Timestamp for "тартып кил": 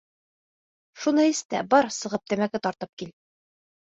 2.67-3.13